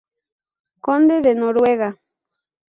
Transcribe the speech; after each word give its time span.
Conde 0.85 1.21
de 1.21 1.35
Noguera. 1.35 1.89